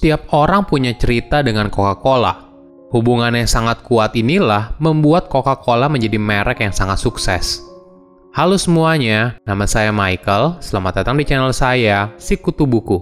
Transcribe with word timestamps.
Setiap 0.00 0.32
orang 0.32 0.64
punya 0.64 0.96
cerita 0.96 1.44
dengan 1.44 1.68
Coca-Cola. 1.68 2.32
Hubungan 2.88 3.36
yang 3.36 3.44
sangat 3.44 3.84
kuat 3.84 4.16
inilah 4.16 4.72
membuat 4.80 5.28
Coca-Cola 5.28 5.92
menjadi 5.92 6.16
merek 6.16 6.64
yang 6.64 6.72
sangat 6.72 7.04
sukses. 7.04 7.60
Halo 8.32 8.56
semuanya, 8.56 9.36
nama 9.44 9.68
saya 9.68 9.92
Michael. 9.92 10.56
Selamat 10.64 11.04
datang 11.04 11.20
di 11.20 11.28
channel 11.28 11.52
saya, 11.52 12.16
Si 12.16 12.40
Kutu 12.40 12.64
Buku. 12.64 12.96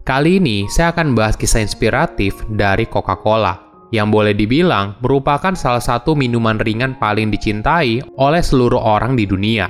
Kali 0.00 0.40
ini 0.40 0.64
saya 0.72 0.96
akan 0.96 1.12
bahas 1.12 1.36
kisah 1.36 1.60
inspiratif 1.60 2.40
dari 2.48 2.88
Coca-Cola 2.88 3.84
yang 3.92 4.08
boleh 4.08 4.32
dibilang 4.32 4.96
merupakan 5.04 5.52
salah 5.52 5.84
satu 5.84 6.16
minuman 6.16 6.56
ringan 6.56 6.96
paling 6.96 7.28
dicintai 7.28 8.00
oleh 8.16 8.40
seluruh 8.40 8.80
orang 8.80 9.12
di 9.12 9.28
dunia. 9.28 9.68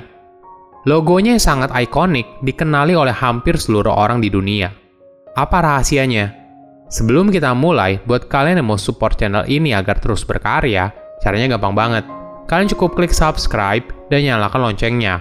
Logonya 0.87 1.35
yang 1.35 1.43
sangat 1.43 1.75
ikonik 1.75 2.39
dikenali 2.47 2.95
oleh 2.95 3.11
hampir 3.11 3.59
seluruh 3.59 3.91
orang 3.91 4.23
di 4.23 4.31
dunia. 4.31 4.71
Apa 5.35 5.59
rahasianya? 5.59 6.44
Sebelum 6.95 7.27
kita 7.27 7.51
mulai, 7.51 7.99
buat 8.07 8.31
kalian 8.31 8.63
yang 8.63 8.71
mau 8.71 8.79
support 8.79 9.19
channel 9.19 9.43
ini 9.51 9.75
agar 9.75 9.99
terus 9.99 10.23
berkarya, 10.23 10.95
caranya 11.19 11.59
gampang 11.59 11.75
banget. 11.75 12.07
Kalian 12.47 12.71
cukup 12.71 12.95
klik 12.95 13.11
subscribe 13.11 13.83
dan 14.07 14.23
nyalakan 14.23 14.71
loncengnya. 14.71 15.19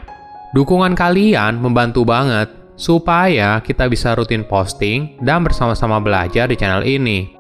Dukungan 0.55 0.95
kalian 0.95 1.59
membantu 1.59 2.07
banget 2.07 2.47
supaya 2.79 3.59
kita 3.59 3.91
bisa 3.91 4.15
rutin 4.15 4.47
posting 4.47 5.19
dan 5.27 5.43
bersama-sama 5.43 5.99
belajar 5.99 6.47
di 6.47 6.55
channel 6.55 6.87
ini. 6.87 7.35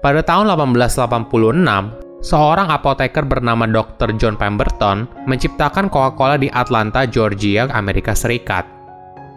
Pada 0.00 0.24
tahun 0.24 0.48
1886, 0.56 2.24
seorang 2.24 2.72
apoteker 2.72 3.28
bernama 3.28 3.68
Dr. 3.68 4.16
John 4.16 4.40
Pemberton 4.40 5.04
menciptakan 5.28 5.92
Coca-Cola 5.92 6.40
di 6.40 6.48
Atlanta, 6.48 7.04
Georgia, 7.04 7.68
Amerika 7.76 8.16
Serikat. 8.16 8.64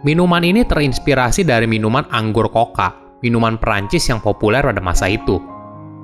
Minuman 0.08 0.48
ini 0.48 0.64
terinspirasi 0.64 1.44
dari 1.44 1.68
minuman 1.68 2.08
anggur 2.08 2.48
coca 2.48 3.03
minuman 3.24 3.56
Perancis 3.56 4.06
yang 4.12 4.20
populer 4.20 4.60
pada 4.60 4.84
masa 4.84 5.08
itu. 5.08 5.40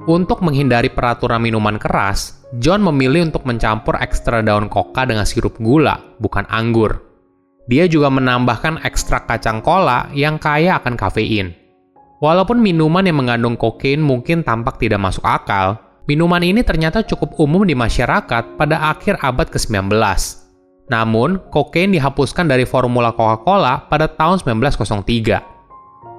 Untuk 0.07 0.39
menghindari 0.41 0.89
peraturan 0.89 1.43
minuman 1.43 1.75
keras, 1.75 2.39
John 2.57 2.81
memilih 2.81 3.29
untuk 3.29 3.45
mencampur 3.45 3.99
ekstra 4.01 4.41
daun 4.41 4.71
koka 4.71 5.05
dengan 5.05 5.27
sirup 5.27 5.59
gula, 5.61 6.01
bukan 6.17 6.47
anggur. 6.49 6.97
Dia 7.69 7.85
juga 7.85 8.09
menambahkan 8.09 8.81
ekstrak 8.81 9.29
kacang 9.29 9.61
kola 9.61 10.09
yang 10.17 10.41
kaya 10.41 10.81
akan 10.81 10.97
kafein. 10.97 11.53
Walaupun 12.17 12.57
minuman 12.57 13.05
yang 13.05 13.21
mengandung 13.21 13.53
kokain 13.53 14.01
mungkin 14.01 14.41
tampak 14.41 14.81
tidak 14.81 14.97
masuk 14.97 15.21
akal, 15.21 15.77
minuman 16.09 16.41
ini 16.41 16.65
ternyata 16.65 17.05
cukup 17.05 17.37
umum 17.37 17.61
di 17.61 17.77
masyarakat 17.77 18.57
pada 18.57 18.75
akhir 18.89 19.21
abad 19.21 19.45
ke-19. 19.53 19.93
Namun, 20.89 21.37
kokain 21.53 21.93
dihapuskan 21.93 22.49
dari 22.49 22.65
formula 22.65 23.13
Coca-Cola 23.13 23.85
pada 23.85 24.09
tahun 24.09 24.41
1903. 24.41 25.58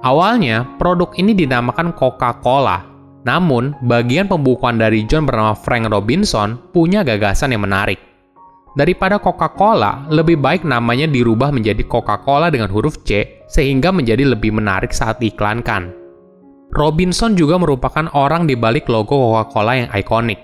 Awalnya, 0.01 0.65
produk 0.81 1.13
ini 1.21 1.37
dinamakan 1.37 1.93
Coca-Cola. 1.93 2.81
Namun, 3.21 3.77
bagian 3.85 4.25
pembukuan 4.25 4.81
dari 4.81 5.05
John 5.05 5.29
bernama 5.29 5.53
Frank 5.53 5.93
Robinson 5.93 6.57
punya 6.73 7.05
gagasan 7.05 7.53
yang 7.53 7.69
menarik. 7.69 8.01
Daripada 8.73 9.21
Coca-Cola, 9.21 10.09
lebih 10.09 10.41
baik 10.41 10.65
namanya 10.65 11.05
dirubah 11.05 11.53
menjadi 11.53 11.85
Coca-Cola 11.85 12.49
dengan 12.49 12.73
huruf 12.73 13.03
C 13.05 13.43
sehingga 13.45 13.93
menjadi 13.93 14.25
lebih 14.25 14.49
menarik 14.55 14.89
saat 14.89 15.21
diiklankan. 15.21 15.93
Robinson 16.71 17.35
juga 17.37 17.59
merupakan 17.59 18.07
orang 18.15 18.47
di 18.47 18.55
balik 18.57 18.87
logo 18.89 19.11
Coca-Cola 19.11 19.85
yang 19.85 19.89
ikonik. 19.91 20.39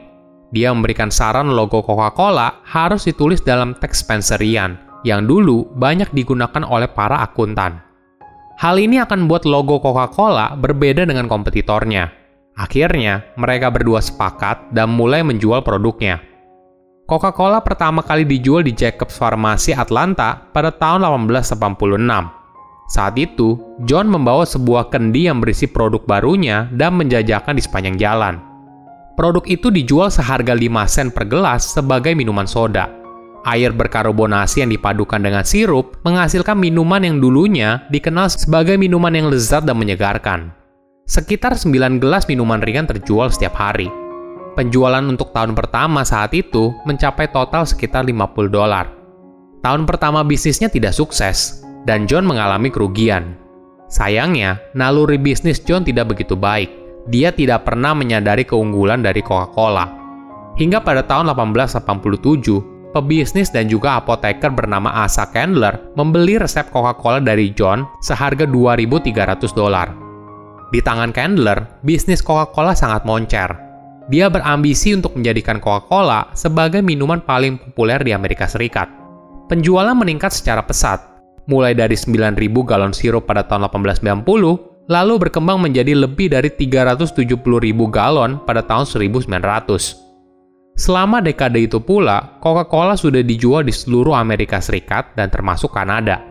Dia 0.53 0.69
memberikan 0.75 1.09
saran 1.09 1.55
logo 1.55 1.81
Coca-Cola 1.81 2.61
harus 2.67 3.09
ditulis 3.09 3.42
dalam 3.42 3.73
teks 3.73 4.05
Spencerian, 4.05 5.02
yang 5.02 5.25
dulu 5.25 5.66
banyak 5.73 6.14
digunakan 6.14 6.61
oleh 6.67 6.92
para 6.92 7.23
akuntan. 7.23 7.86
Hal 8.58 8.81
ini 8.81 8.97
akan 8.97 9.30
membuat 9.30 9.45
logo 9.45 9.77
Coca-Cola 9.77 10.58
berbeda 10.58 11.05
dengan 11.05 11.30
kompetitornya. 11.30 12.09
Akhirnya, 12.58 13.22
mereka 13.38 13.69
berdua 13.69 14.02
sepakat 14.02 14.73
dan 14.73 14.89
mulai 14.98 15.21
menjual 15.21 15.61
produknya. 15.61 16.17
Coca-Cola 17.05 17.61
pertama 17.61 18.02
kali 18.02 18.26
dijual 18.26 18.65
di 18.65 18.73
Jacobs 18.73 19.14
Pharmacy 19.14 19.77
Atlanta 19.77 20.42
pada 20.49 20.73
tahun 20.73 21.05
1886. 21.05 21.54
Saat 22.89 23.15
itu, 23.21 23.61
John 23.86 24.09
membawa 24.09 24.42
sebuah 24.42 24.89
kendi 24.89 25.30
yang 25.30 25.37
berisi 25.37 25.70
produk 25.70 26.02
barunya 26.09 26.65
dan 26.73 26.98
menjajakan 26.98 27.53
di 27.53 27.61
sepanjang 27.61 28.02
jalan. 28.02 28.42
Produk 29.14 29.45
itu 29.45 29.70
dijual 29.70 30.09
seharga 30.09 30.58
5 30.58 30.65
sen 30.89 31.14
per 31.14 31.30
gelas 31.30 31.77
sebagai 31.77 32.17
minuman 32.17 32.49
soda 32.49 32.89
air 33.47 33.71
berkarbonasi 33.71 34.67
yang 34.67 34.71
dipadukan 34.75 35.23
dengan 35.23 35.47
sirup 35.47 35.95
menghasilkan 36.03 36.59
minuman 36.59 36.99
yang 36.99 37.23
dulunya 37.23 37.87
dikenal 37.87 38.27
sebagai 38.27 38.75
minuman 38.75 39.15
yang 39.15 39.31
lezat 39.31 39.63
dan 39.63 39.80
menyegarkan. 39.80 40.52
Sekitar 41.08 41.55
9 41.55 42.03
gelas 42.03 42.27
minuman 42.27 42.59
ringan 42.59 42.83
terjual 42.83 43.31
setiap 43.31 43.55
hari. 43.55 43.87
Penjualan 44.59 45.05
untuk 45.08 45.31
tahun 45.31 45.55
pertama 45.55 46.03
saat 46.03 46.35
itu 46.35 46.75
mencapai 46.83 47.31
total 47.31 47.63
sekitar 47.63 48.03
50 48.03 48.52
dolar. 48.52 48.91
Tahun 49.64 49.87
pertama 49.87 50.27
bisnisnya 50.27 50.67
tidak 50.67 50.91
sukses, 50.91 51.64
dan 51.87 52.05
John 52.05 52.27
mengalami 52.27 52.67
kerugian. 52.67 53.39
Sayangnya, 53.87 54.59
naluri 54.75 55.15
bisnis 55.15 55.64
John 55.64 55.87
tidak 55.87 56.11
begitu 56.11 56.35
baik. 56.35 56.67
Dia 57.08 57.31
tidak 57.31 57.64
pernah 57.64 57.95
menyadari 57.95 58.43
keunggulan 58.43 58.99
dari 58.99 59.23
Coca-Cola. 59.23 59.87
Hingga 60.59 60.83
pada 60.83 61.08
tahun 61.08 61.31
1887, 61.31 62.77
pebisnis 62.97 63.53
dan 63.53 63.69
juga 63.69 64.02
apoteker 64.02 64.49
bernama 64.49 65.05
Asa 65.05 65.30
Candler 65.30 65.93
membeli 65.93 66.41
resep 66.41 66.73
Coca-Cola 66.73 67.21
dari 67.21 67.53
John 67.53 67.85
seharga 68.02 68.49
2.300 68.49 69.53
dolar. 69.53 69.93
Di 70.73 70.81
tangan 70.81 71.13
Candler, 71.13 71.80
bisnis 71.85 72.25
Coca-Cola 72.25 72.73
sangat 72.73 73.05
moncer. 73.05 73.53
Dia 74.08 74.31
berambisi 74.31 74.95
untuk 74.95 75.15
menjadikan 75.19 75.61
Coca-Cola 75.61 76.31
sebagai 76.33 76.81
minuman 76.81 77.21
paling 77.21 77.59
populer 77.59 78.02
di 78.02 78.11
Amerika 78.15 78.47
Serikat. 78.47 78.87
Penjualan 79.47 79.95
meningkat 79.95 80.31
secara 80.35 80.64
pesat, 80.64 80.99
mulai 81.47 81.71
dari 81.71 81.95
9.000 81.95 82.35
galon 82.67 82.91
sirup 82.91 83.27
pada 83.27 83.47
tahun 83.47 83.71
1890, 83.71 84.87
lalu 84.87 85.14
berkembang 85.19 85.59
menjadi 85.59 85.95
lebih 85.95 86.31
dari 86.31 86.52
370.000 86.52 87.35
galon 87.91 88.39
pada 88.43 88.64
tahun 88.64 88.87
1900. 88.87 90.07
Selama 90.77 91.26
dekade 91.26 91.65
itu 91.65 91.82
pula, 91.82 92.38
Coca-Cola 92.38 92.93
sudah 92.93 93.26
dijual 93.26 93.65
di 93.65 93.73
seluruh 93.73 94.14
Amerika 94.14 94.61
Serikat 94.61 95.17
dan 95.17 95.33
termasuk 95.33 95.73
Kanada. 95.73 96.21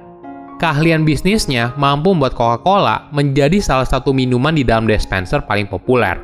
Keahlian 0.62 1.02
bisnisnya 1.02 1.74
mampu 1.74 2.14
membuat 2.14 2.38
Coca-Cola 2.38 3.10
menjadi 3.10 3.58
salah 3.58 3.84
satu 3.84 4.14
minuman 4.14 4.54
di 4.54 4.62
dalam 4.62 4.86
dispenser 4.86 5.42
paling 5.42 5.66
populer. 5.66 6.14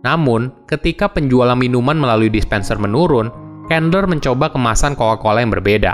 Namun, 0.00 0.64
ketika 0.64 1.12
penjualan 1.12 1.52
minuman 1.52 2.00
melalui 2.00 2.32
dispenser 2.32 2.80
menurun, 2.80 3.28
Candler 3.68 4.08
mencoba 4.08 4.48
kemasan 4.48 4.96
Coca-Cola 4.96 5.44
yang 5.44 5.52
berbeda. 5.52 5.92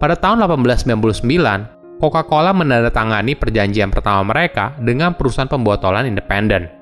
Pada 0.00 0.16
tahun 0.16 0.40
1899, 0.40 2.00
Coca-Cola 2.00 2.56
menandatangani 2.56 3.36
perjanjian 3.36 3.92
pertama 3.92 4.24
mereka 4.24 4.72
dengan 4.80 5.12
perusahaan 5.12 5.52
pembotolan 5.52 6.08
independen. 6.08 6.72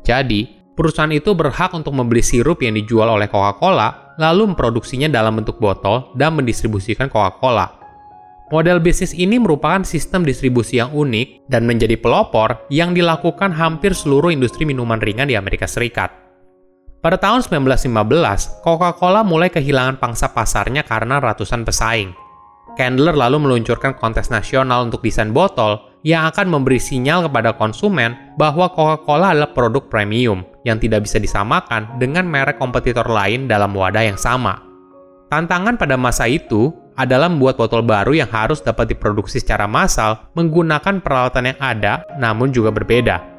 Jadi, 0.00 0.59
perusahaan 0.80 1.12
itu 1.12 1.36
berhak 1.36 1.76
untuk 1.76 1.92
membeli 1.92 2.24
sirup 2.24 2.64
yang 2.64 2.72
dijual 2.72 3.12
oleh 3.12 3.28
Coca-Cola, 3.28 4.16
lalu 4.16 4.56
memproduksinya 4.56 5.12
dalam 5.12 5.36
bentuk 5.36 5.60
botol 5.60 6.08
dan 6.16 6.40
mendistribusikan 6.40 7.12
Coca-Cola. 7.12 7.68
Model 8.48 8.80
bisnis 8.80 9.12
ini 9.12 9.36
merupakan 9.36 9.84
sistem 9.84 10.24
distribusi 10.24 10.80
yang 10.80 10.90
unik 10.90 11.52
dan 11.52 11.68
menjadi 11.68 12.00
pelopor 12.00 12.64
yang 12.72 12.96
dilakukan 12.96 13.52
hampir 13.52 13.92
seluruh 13.92 14.32
industri 14.32 14.64
minuman 14.64 14.98
ringan 14.98 15.28
di 15.28 15.36
Amerika 15.36 15.68
Serikat. 15.68 16.16
Pada 17.04 17.20
tahun 17.20 17.44
1915, 17.44 18.64
Coca-Cola 18.64 19.20
mulai 19.20 19.52
kehilangan 19.52 20.00
pangsa 20.00 20.32
pasarnya 20.32 20.82
karena 20.88 21.20
ratusan 21.20 21.62
pesaing. 21.62 22.16
Candler 22.80 23.12
lalu 23.12 23.36
meluncurkan 23.36 24.00
kontes 24.00 24.32
nasional 24.32 24.88
untuk 24.88 25.04
desain 25.04 25.28
botol 25.28 25.89
yang 26.00 26.28
akan 26.32 26.48
memberi 26.48 26.80
sinyal 26.80 27.28
kepada 27.28 27.52
konsumen 27.56 28.16
bahwa 28.40 28.72
Coca-Cola 28.72 29.36
adalah 29.36 29.52
produk 29.52 29.84
premium 29.88 30.44
yang 30.64 30.80
tidak 30.80 31.04
bisa 31.04 31.20
disamakan 31.20 32.00
dengan 32.00 32.24
merek 32.24 32.56
kompetitor 32.56 33.04
lain 33.08 33.48
dalam 33.48 33.72
wadah 33.76 34.04
yang 34.04 34.16
sama. 34.16 34.60
Tantangan 35.30 35.78
pada 35.78 35.94
masa 35.94 36.26
itu 36.26 36.72
adalah 36.98 37.30
membuat 37.30 37.56
botol 37.56 37.80
baru 37.80 38.12
yang 38.12 38.28
harus 38.28 38.60
dapat 38.60 38.92
diproduksi 38.92 39.40
secara 39.40 39.64
massal 39.64 40.28
menggunakan 40.36 41.00
peralatan 41.00 41.54
yang 41.54 41.58
ada 41.62 42.04
namun 42.18 42.52
juga 42.52 42.74
berbeda. 42.74 43.30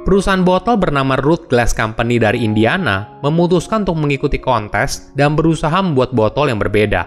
Perusahaan 0.00 0.40
botol 0.40 0.80
bernama 0.80 1.12
Root 1.20 1.52
Glass 1.52 1.76
Company 1.76 2.16
dari 2.16 2.40
Indiana 2.40 3.20
memutuskan 3.20 3.84
untuk 3.84 4.00
mengikuti 4.00 4.40
kontes 4.40 5.12
dan 5.12 5.36
berusaha 5.36 5.76
membuat 5.84 6.16
botol 6.16 6.48
yang 6.48 6.56
berbeda. 6.56 7.04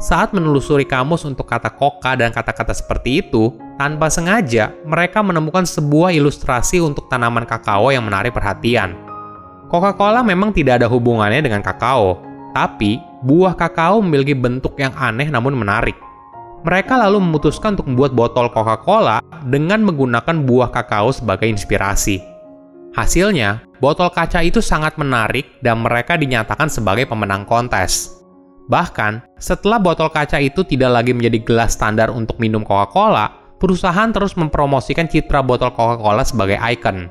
Saat 0.00 0.32
menelusuri 0.32 0.88
kamus 0.88 1.28
untuk 1.28 1.44
kata 1.44 1.72
koka 1.76 2.16
dan 2.16 2.32
kata-kata 2.32 2.72
seperti 2.72 3.24
itu, 3.24 3.52
tanpa 3.76 4.06
sengaja 4.10 4.70
mereka 4.86 5.20
menemukan 5.20 5.66
sebuah 5.66 6.14
ilustrasi 6.14 6.78
untuk 6.78 7.10
tanaman 7.10 7.46
kakao 7.46 7.90
yang 7.90 8.06
menarik 8.06 8.34
perhatian. 8.34 8.94
Coca-Cola 9.70 10.22
memang 10.22 10.54
tidak 10.54 10.82
ada 10.82 10.86
hubungannya 10.86 11.42
dengan 11.42 11.64
kakao, 11.64 12.22
tapi 12.54 13.02
buah 13.26 13.58
kakao 13.58 13.98
memiliki 13.98 14.36
bentuk 14.36 14.78
yang 14.78 14.94
aneh 14.94 15.26
namun 15.26 15.58
menarik. 15.58 15.98
Mereka 16.64 16.96
lalu 16.96 17.20
memutuskan 17.20 17.76
untuk 17.76 17.92
membuat 17.92 18.16
botol 18.16 18.48
Coca-Cola 18.48 19.20
dengan 19.44 19.84
menggunakan 19.84 20.48
buah 20.48 20.72
kakao 20.72 21.12
sebagai 21.12 21.44
inspirasi. 21.44 22.24
Hasilnya, 22.94 23.66
botol 23.82 24.08
kaca 24.08 24.40
itu 24.40 24.62
sangat 24.62 24.94
menarik 24.96 25.58
dan 25.60 25.82
mereka 25.82 26.14
dinyatakan 26.14 26.70
sebagai 26.70 27.10
pemenang 27.10 27.42
kontes. 27.44 28.16
Bahkan, 28.70 29.36
setelah 29.36 29.76
botol 29.76 30.08
kaca 30.08 30.40
itu 30.40 30.64
tidak 30.64 31.02
lagi 31.02 31.12
menjadi 31.12 31.42
gelas 31.44 31.76
standar 31.76 32.08
untuk 32.08 32.40
minum 32.40 32.64
Coca-Cola, 32.64 33.43
perusahaan 33.58 34.10
terus 34.10 34.34
mempromosikan 34.34 35.06
citra 35.06 35.42
botol 35.42 35.72
Coca-Cola 35.72 36.22
sebagai 36.26 36.58
ikon. 36.58 37.10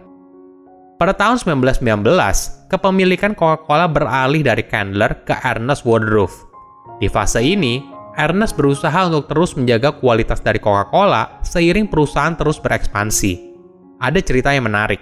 Pada 1.01 1.11
tahun 1.17 1.35
1919, 1.41 2.69
kepemilikan 2.71 3.35
Coca-Cola 3.35 3.91
beralih 3.91 4.39
dari 4.39 4.63
Candler 4.63 5.25
ke 5.27 5.35
Ernest 5.43 5.83
Woodruff. 5.83 6.31
Di 7.01 7.11
fase 7.11 7.43
ini, 7.43 7.83
Ernest 8.13 8.53
berusaha 8.53 9.09
untuk 9.09 9.25
terus 9.25 9.57
menjaga 9.57 9.97
kualitas 9.97 10.39
dari 10.39 10.61
Coca-Cola 10.61 11.41
seiring 11.41 11.89
perusahaan 11.89 12.37
terus 12.37 12.61
berekspansi. 12.61 13.51
Ada 13.99 14.21
cerita 14.21 14.53
yang 14.53 14.69
menarik. 14.69 15.01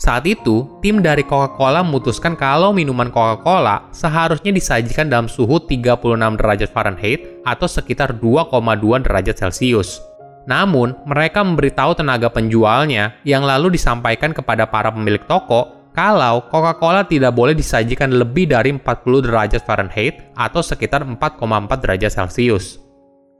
Saat 0.00 0.24
itu, 0.26 0.80
tim 0.80 1.04
dari 1.04 1.22
Coca-Cola 1.22 1.84
memutuskan 1.84 2.32
kalau 2.34 2.74
minuman 2.74 3.12
Coca-Cola 3.12 3.92
seharusnya 3.92 4.50
disajikan 4.50 5.12
dalam 5.12 5.28
suhu 5.28 5.62
36 5.62 6.40
derajat 6.40 6.72
Fahrenheit 6.72 7.20
atau 7.44 7.68
sekitar 7.68 8.16
2,2 8.16 9.04
derajat 9.04 9.36
Celcius. 9.36 10.09
Namun, 10.48 10.96
mereka 11.04 11.44
memberitahu 11.44 11.98
tenaga 11.98 12.32
penjualnya 12.32 13.18
yang 13.26 13.44
lalu 13.44 13.76
disampaikan 13.76 14.32
kepada 14.32 14.64
para 14.68 14.88
pemilik 14.88 15.20
toko 15.28 15.80
kalau 15.90 16.46
Coca-Cola 16.46 17.02
tidak 17.02 17.34
boleh 17.34 17.52
disajikan 17.52 18.14
lebih 18.14 18.46
dari 18.46 18.70
40 18.70 19.26
derajat 19.26 19.62
Fahrenheit 19.66 20.22
atau 20.38 20.62
sekitar 20.62 21.02
4,4 21.02 21.82
derajat 21.82 22.12
Celcius. 22.14 22.78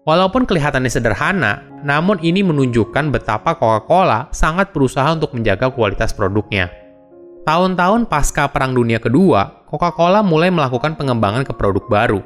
Walaupun 0.02 0.48
kelihatannya 0.48 0.90
sederhana, 0.90 1.62
namun 1.86 2.18
ini 2.24 2.42
menunjukkan 2.42 3.14
betapa 3.14 3.54
Coca-Cola 3.54 4.32
sangat 4.34 4.74
berusaha 4.74 5.06
untuk 5.12 5.36
menjaga 5.36 5.70
kualitas 5.70 6.10
produknya. 6.10 6.72
Tahun-tahun 7.46 8.08
pasca 8.10 8.48
Perang 8.50 8.74
Dunia 8.74 8.98
Kedua, 8.98 9.64
Coca-Cola 9.68 10.20
mulai 10.24 10.50
melakukan 10.50 10.98
pengembangan 10.98 11.46
ke 11.46 11.52
produk 11.54 11.84
baru. 11.86 12.20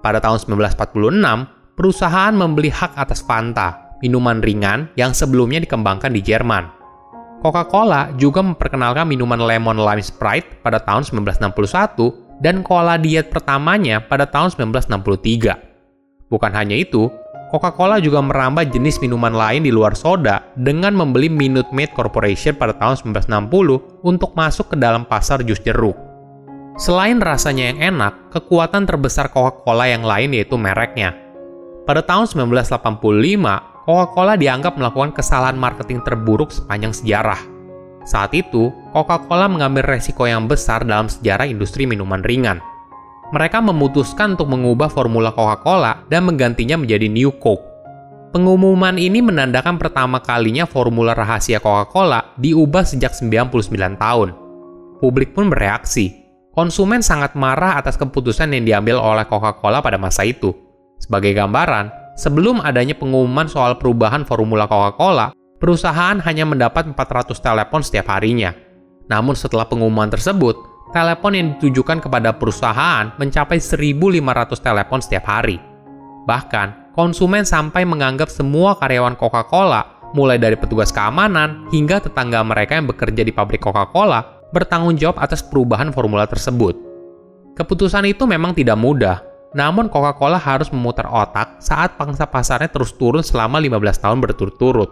Pada 0.00 0.22
tahun 0.22 0.40
1946, 0.40 1.76
perusahaan 1.76 2.32
membeli 2.32 2.70
hak 2.70 2.96
atas 2.96 3.20
Fanta, 3.20 3.87
minuman 4.04 4.42
ringan 4.42 4.90
yang 4.94 5.14
sebelumnya 5.14 5.62
dikembangkan 5.62 6.12
di 6.14 6.22
Jerman. 6.22 6.70
Coca-Cola 7.38 8.10
juga 8.18 8.42
memperkenalkan 8.42 9.06
minuman 9.06 9.38
lemon 9.38 9.78
lime 9.78 10.02
Sprite 10.02 10.58
pada 10.66 10.82
tahun 10.82 11.06
1961 11.06 12.42
dan 12.42 12.66
cola 12.66 12.98
diet 12.98 13.30
pertamanya 13.30 14.02
pada 14.02 14.26
tahun 14.26 14.50
1963. 14.54 16.30
Bukan 16.30 16.52
hanya 16.54 16.76
itu, 16.76 17.06
Coca-Cola 17.48 17.96
juga 17.96 18.20
merambah 18.20 18.68
jenis 18.68 19.00
minuman 19.00 19.32
lain 19.32 19.64
di 19.64 19.72
luar 19.72 19.96
soda 19.96 20.44
dengan 20.52 20.92
membeli 20.92 21.32
Minute 21.32 21.72
Maid 21.72 21.96
Corporation 21.96 22.52
pada 22.52 22.76
tahun 22.76 23.16
1960 23.16 24.04
untuk 24.04 24.36
masuk 24.36 24.74
ke 24.74 24.76
dalam 24.76 25.08
pasar 25.08 25.40
jus 25.40 25.56
jeruk. 25.64 25.96
Selain 26.76 27.16
rasanya 27.18 27.72
yang 27.72 27.96
enak, 27.96 28.30
kekuatan 28.30 28.84
terbesar 28.84 29.32
Coca-Cola 29.32 29.88
yang 29.88 30.04
lain 30.04 30.36
yaitu 30.36 30.60
mereknya. 30.60 31.16
Pada 31.88 32.04
tahun 32.04 32.28
1985, 32.28 33.77
Coca-Cola 33.88 34.36
dianggap 34.36 34.76
melakukan 34.76 35.16
kesalahan 35.16 35.56
marketing 35.56 36.04
terburuk 36.04 36.52
sepanjang 36.52 36.92
sejarah. 36.92 37.40
Saat 38.04 38.36
itu, 38.36 38.68
Coca-Cola 38.92 39.48
mengambil 39.48 39.96
resiko 39.96 40.28
yang 40.28 40.44
besar 40.44 40.84
dalam 40.84 41.08
sejarah 41.08 41.48
industri 41.48 41.88
minuman 41.88 42.20
ringan. 42.20 42.60
Mereka 43.32 43.64
memutuskan 43.64 44.36
untuk 44.36 44.52
mengubah 44.52 44.92
formula 44.92 45.32
Coca-Cola 45.32 46.04
dan 46.12 46.28
menggantinya 46.28 46.76
menjadi 46.76 47.08
New 47.08 47.32
Coke. 47.40 47.64
Pengumuman 48.36 49.00
ini 49.00 49.24
menandakan 49.24 49.80
pertama 49.80 50.20
kalinya 50.20 50.68
formula 50.68 51.16
rahasia 51.16 51.56
Coca-Cola 51.56 52.36
diubah 52.36 52.84
sejak 52.84 53.16
99 53.16 53.72
tahun. 53.96 54.36
Publik 55.00 55.32
pun 55.32 55.48
bereaksi. 55.48 56.28
Konsumen 56.52 57.00
sangat 57.00 57.32
marah 57.32 57.80
atas 57.80 57.96
keputusan 57.96 58.52
yang 58.52 58.68
diambil 58.68 59.00
oleh 59.00 59.24
Coca-Cola 59.24 59.80
pada 59.80 59.96
masa 59.96 60.28
itu. 60.28 60.52
Sebagai 61.00 61.32
gambaran, 61.32 62.07
Sebelum 62.18 62.58
adanya 62.58 62.98
pengumuman 62.98 63.46
soal 63.46 63.78
perubahan 63.78 64.26
formula 64.26 64.66
Coca-Cola, 64.66 65.30
perusahaan 65.62 66.18
hanya 66.18 66.42
mendapat 66.42 66.90
400 66.90 67.30
telepon 67.38 67.78
setiap 67.78 68.10
harinya. 68.10 68.50
Namun 69.06 69.38
setelah 69.38 69.70
pengumuman 69.70 70.10
tersebut, 70.10 70.58
telepon 70.90 71.38
yang 71.38 71.46
ditujukan 71.54 72.02
kepada 72.02 72.34
perusahaan 72.34 73.14
mencapai 73.22 73.62
1.500 73.62 74.18
telepon 74.58 74.98
setiap 74.98 75.30
hari. 75.30 75.62
Bahkan, 76.26 76.98
konsumen 76.98 77.46
sampai 77.46 77.86
menganggap 77.86 78.26
semua 78.26 78.74
karyawan 78.74 79.14
Coca-Cola, 79.14 80.10
mulai 80.10 80.42
dari 80.42 80.58
petugas 80.58 80.90
keamanan 80.90 81.70
hingga 81.70 82.02
tetangga 82.02 82.42
mereka 82.42 82.82
yang 82.82 82.90
bekerja 82.90 83.22
di 83.22 83.30
pabrik 83.30 83.62
Coca-Cola, 83.62 84.50
bertanggung 84.50 84.98
jawab 84.98 85.22
atas 85.22 85.38
perubahan 85.46 85.94
formula 85.94 86.26
tersebut. 86.26 86.74
Keputusan 87.54 88.10
itu 88.10 88.26
memang 88.26 88.58
tidak 88.58 88.74
mudah, 88.74 89.22
namun 89.56 89.88
Coca-Cola 89.88 90.36
harus 90.36 90.68
memutar 90.68 91.08
otak 91.08 91.60
saat 91.62 91.96
pangsa 91.96 92.28
pasarnya 92.28 92.68
terus 92.68 92.92
turun 92.96 93.24
selama 93.24 93.56
15 93.56 94.04
tahun 94.04 94.18
berturut-turut. 94.20 94.90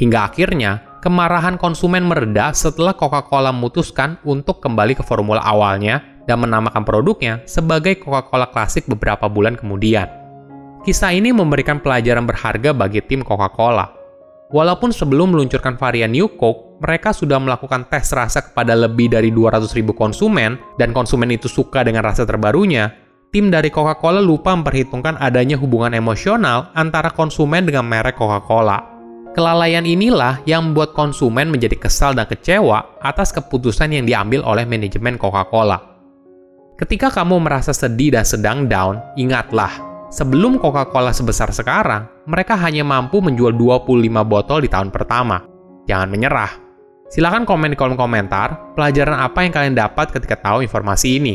Hingga 0.00 0.32
akhirnya, 0.32 1.00
kemarahan 1.04 1.60
konsumen 1.60 2.08
mereda 2.08 2.56
setelah 2.56 2.96
Coca-Cola 2.96 3.52
memutuskan 3.52 4.16
untuk 4.24 4.64
kembali 4.64 4.96
ke 4.96 5.04
formula 5.04 5.44
awalnya 5.44 6.00
dan 6.24 6.40
menamakan 6.40 6.86
produknya 6.86 7.44
sebagai 7.44 8.00
Coca-Cola 8.00 8.48
Klasik 8.48 8.88
beberapa 8.88 9.28
bulan 9.28 9.60
kemudian. 9.60 10.08
Kisah 10.80 11.12
ini 11.12 11.28
memberikan 11.28 11.84
pelajaran 11.84 12.24
berharga 12.24 12.72
bagi 12.72 13.04
tim 13.04 13.20
Coca-Cola. 13.20 13.92
Walaupun 14.50 14.90
sebelum 14.90 15.36
meluncurkan 15.36 15.76
varian 15.76 16.10
New 16.10 16.26
Coke, 16.40 16.80
mereka 16.80 17.12
sudah 17.12 17.36
melakukan 17.38 17.86
tes 17.86 18.10
rasa 18.10 18.40
kepada 18.40 18.72
lebih 18.74 19.12
dari 19.12 19.28
200.000 19.30 19.92
konsumen, 19.94 20.58
dan 20.80 20.90
konsumen 20.96 21.30
itu 21.30 21.46
suka 21.46 21.84
dengan 21.84 22.02
rasa 22.02 22.26
terbarunya, 22.26 22.90
tim 23.30 23.48
dari 23.48 23.70
Coca-Cola 23.70 24.18
lupa 24.18 24.50
memperhitungkan 24.58 25.14
adanya 25.22 25.54
hubungan 25.54 25.94
emosional 25.94 26.74
antara 26.74 27.14
konsumen 27.14 27.62
dengan 27.62 27.86
merek 27.86 28.18
Coca-Cola. 28.18 28.82
Kelalaian 29.30 29.86
inilah 29.86 30.42
yang 30.42 30.70
membuat 30.70 30.90
konsumen 30.90 31.54
menjadi 31.54 31.78
kesal 31.78 32.18
dan 32.18 32.26
kecewa 32.26 32.98
atas 32.98 33.30
keputusan 33.30 33.94
yang 33.94 34.02
diambil 34.02 34.42
oleh 34.42 34.66
manajemen 34.66 35.14
Coca-Cola. 35.14 35.78
Ketika 36.74 37.14
kamu 37.14 37.46
merasa 37.46 37.70
sedih 37.70 38.18
dan 38.18 38.26
sedang 38.26 38.66
down, 38.66 38.98
ingatlah, 39.14 39.70
sebelum 40.10 40.58
Coca-Cola 40.58 41.14
sebesar 41.14 41.54
sekarang, 41.54 42.10
mereka 42.26 42.58
hanya 42.58 42.82
mampu 42.82 43.22
menjual 43.22 43.54
25 43.54 44.26
botol 44.26 44.66
di 44.66 44.68
tahun 44.72 44.90
pertama. 44.90 45.46
Jangan 45.86 46.10
menyerah. 46.10 46.50
Silahkan 47.10 47.42
komen 47.42 47.74
di 47.74 47.78
kolom 47.78 47.98
komentar 47.98 48.74
pelajaran 48.78 49.18
apa 49.18 49.42
yang 49.42 49.50
kalian 49.50 49.74
dapat 49.74 50.14
ketika 50.14 50.38
tahu 50.38 50.62
informasi 50.62 51.18
ini. 51.18 51.34